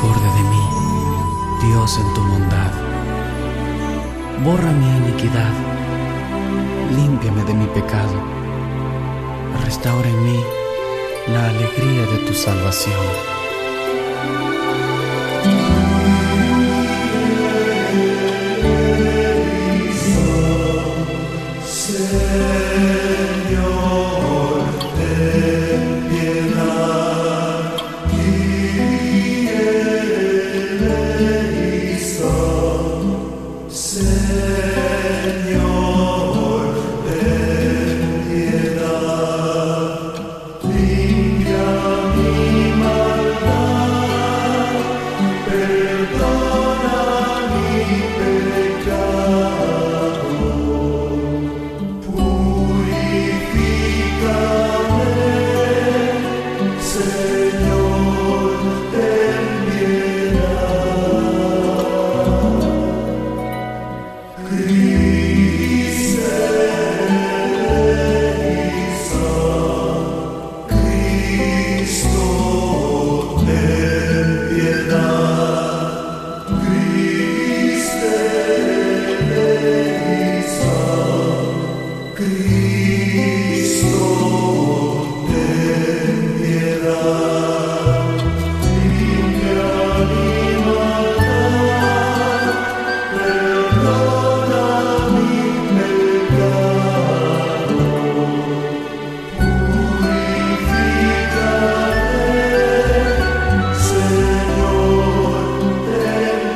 [0.00, 0.62] Acuérdate de mí,
[1.60, 2.72] Dios en tu bondad.
[4.42, 5.52] Borra mi iniquidad,
[6.96, 8.14] límpiame de mi pecado,
[9.62, 10.40] restaura en mí
[11.26, 12.96] la alegría de tu salvación.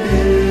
[0.05, 0.44] you.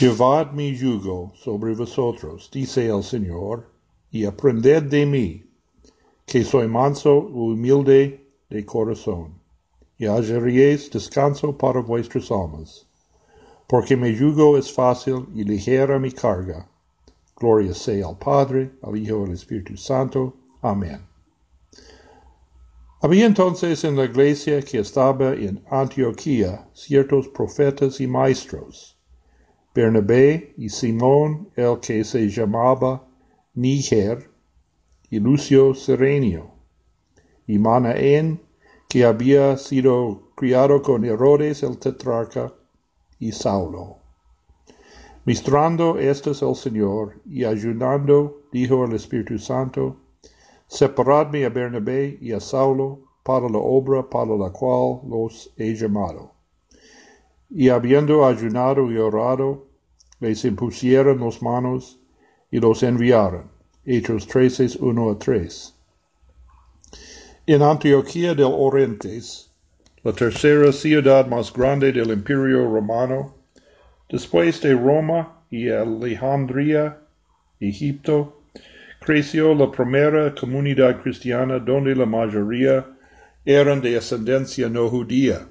[0.00, 3.70] Llevad mi yugo sobre vosotros, dice el Señor,
[4.10, 5.44] y aprended de mí,
[6.26, 9.38] que soy manso y humilde de corazón,
[9.96, 12.88] y hallaréis descanso para vuestras almas,
[13.68, 16.68] porque mi yugo es fácil y ligera mi carga.
[17.36, 20.34] Gloria sea al Padre, al Hijo y al Espíritu Santo.
[20.60, 21.06] Amén.
[23.00, 28.94] Había entonces en la iglesia que estaba en Antioquía ciertos profetas y maestros
[29.74, 33.04] Bernabé y Simón el que se llamaba
[33.54, 34.30] Níger,
[35.10, 36.52] y Lucio Serenio,
[37.48, 38.40] y Manaén,
[38.88, 42.52] que había sido criado con Herodes el tetrarca,
[43.18, 43.96] y Saulo.
[45.24, 49.96] Mistrando estos el Señor, y ayunando, dijo el Espíritu Santo,
[50.68, 56.33] Separadme a Bernabé y a Saulo para la obra para la cual los he llamado.
[57.50, 59.66] Y habiendo ayunado y orado,
[60.20, 61.98] les impusieron las manos
[62.50, 63.50] y los enviaron.
[63.84, 65.74] Hechos 13, 1 a 3.
[67.46, 69.20] En Antioquía del Oriente,
[70.02, 73.34] la tercera ciudad más grande del Imperio Romano,
[74.08, 76.98] después de Roma y Alejandría,
[77.60, 78.40] Egipto,
[79.00, 82.86] creció la primera comunidad cristiana donde la mayoría
[83.44, 85.46] eran de ascendencia no judía.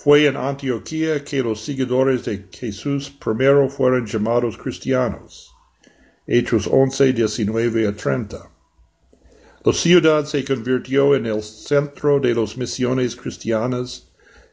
[0.00, 5.52] Fue en Antioquía que los seguidores de Jesús primero fueron llamados cristianos.
[6.24, 8.48] Hechos 11, 19 a 30.
[9.64, 14.08] La ciudad se convirtió en el centro de las misiones cristianas,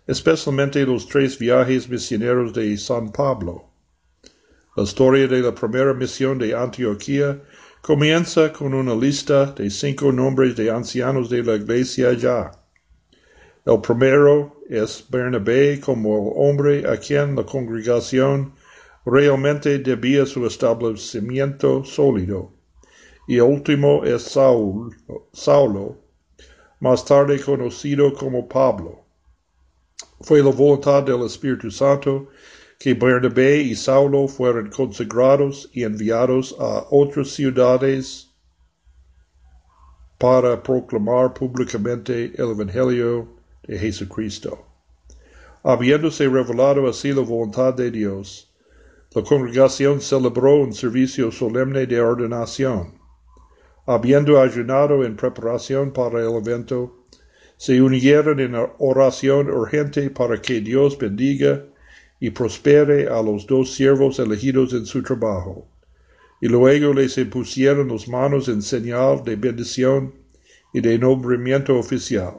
[0.07, 3.69] especialmente los tres viajes misioneros de San Pablo.
[4.75, 7.39] La historia de la primera misión de Antioquía
[7.83, 12.64] comienza con una lista de cinco nombres de ancianos de la iglesia ya.
[13.65, 18.53] El primero es Bernabé como hombre a quien la congregación
[19.07, 22.53] realmente debía su establecimiento sólido.
[23.27, 24.21] Y el último es
[25.33, 25.97] Saulo,
[26.79, 29.03] más tarde conocido como Pablo.
[30.21, 32.27] Fue la voluntad del Espíritu Santo
[32.77, 38.29] que Bernabé y Saulo fueran consagrados y enviados a otras ciudades
[40.19, 43.34] para proclamar públicamente el Evangelio
[43.67, 44.65] de Jesucristo.
[45.63, 48.51] Habiéndose revelado así la voluntad de Dios,
[49.15, 52.95] La congregación celebró un servicio solemne de ordenación.
[53.85, 57.05] Habiendo ayunado en preparación para el evento,
[57.55, 61.63] se unieron en oración urgente para que Dios bendiga
[62.19, 65.65] y prospere a los dos siervos elegidos en su trabajo.
[66.41, 70.13] Y luego les impusieron las manos en señal de bendición
[70.73, 72.33] y de nombramiento oficial.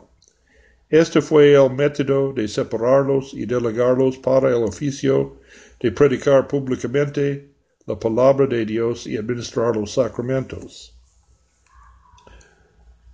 [0.88, 5.40] Este fue el método de separarlos y delegarlos para el oficio
[5.80, 7.48] de predicar públicamente
[7.86, 10.96] la palabra de Dios y administrar los sacramentos.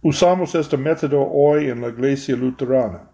[0.03, 3.09] Usamos este método hoy en la iglesia luterana.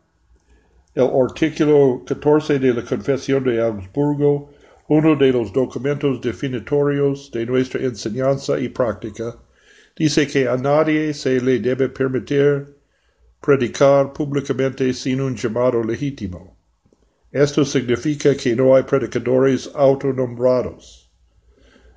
[0.93, 4.50] El artículo 14 de la Confesión de Augsburgo,
[4.88, 9.37] uno de los documentos definitorios de nuestra enseñanza y práctica,
[9.96, 12.78] dice que a nadie se le debe permitir
[13.40, 16.56] predicar públicamente sin un llamado legítimo.
[17.32, 21.11] Esto significa que no hay predicadores autonombrados.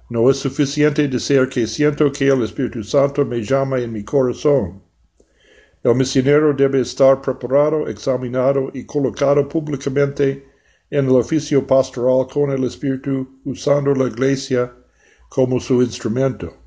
[0.09, 4.83] No es suficiente decir que siento que el Espíritu Santo me llama en mi corazón.
[5.83, 10.45] El misionero debe estar preparado, examinado y colocado públicamente
[10.89, 14.71] en el oficio pastoral con el Espíritu, usando la Iglesia
[15.29, 16.60] como su instrumento.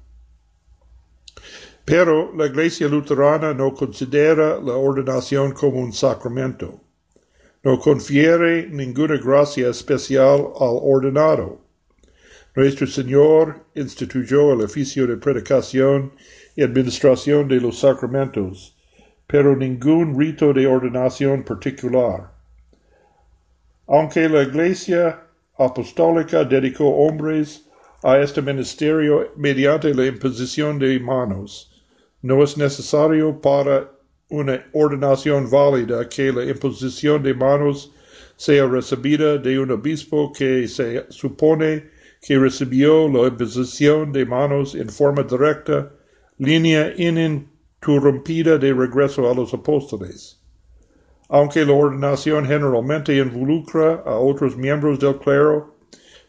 [1.84, 6.80] Pero la Iglesia luterana no considera la ordenación como un sacramento
[7.64, 11.58] no confiere ninguna gracia especial al ordenado.
[12.54, 16.12] Nuestro Señor instituyó el oficio de predicación
[16.54, 18.76] y administración de los sacramentos,
[19.26, 22.30] pero ningún rito de ordenación particular.
[23.86, 25.22] Aunque la Iglesia
[25.56, 27.64] apostólica dedicó hombres
[28.02, 31.73] a este ministerio mediante la imposición de manos,
[32.24, 33.90] no es necesario para
[34.30, 37.92] una ordenación válida que la imposición de manos
[38.36, 41.84] sea recibida de un obispo que se supone
[42.22, 45.92] que recibió la imposición de manos en forma directa,
[46.38, 50.40] línea ininterrumpida de regreso a los apóstoles.
[51.28, 55.76] Aunque la ordenación generalmente involucra a otros miembros del clero,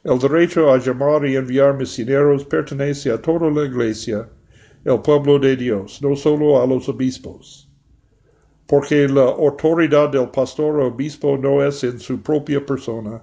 [0.03, 4.27] el derecho a llamar y enviar misioneros pertenece a toda la Iglesia,
[4.85, 7.65] el pueblo de Dios, no solo a los obispos
[8.67, 13.21] porque la autoridad del pastor obispo no es en su propia persona,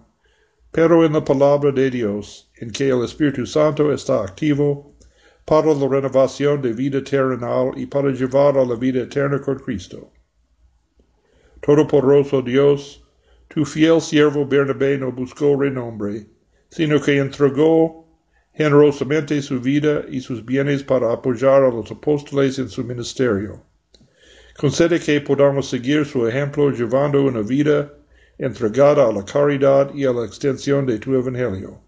[0.71, 4.95] pero en la palabra de Dios, en que el Espíritu Santo está activo
[5.45, 10.13] para la renovación de vida terrenal y para llevar a la vida eterna con Cristo.
[11.61, 13.05] Todopoderoso Dios,
[13.49, 16.27] tu fiel siervo Bernabé no buscó renombre,
[16.71, 18.02] sino que entregó
[18.55, 23.63] generosamente su vida y sus bienes para apoyar a los apóstoles en su ministerio.
[24.57, 27.93] Concede que podamos seguir su ejemplo llevando una vida
[28.39, 31.81] entregada a la caridad y a la extensión de tu evangelio.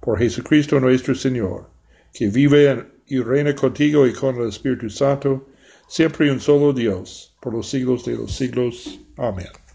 [0.00, 1.68] Por Jesucristo nuestro Señor,
[2.14, 5.46] que vive y reina contigo y con el Espíritu Santo,
[5.88, 9.00] siempre un solo Dios, por los siglos de los siglos.
[9.16, 9.69] Amén.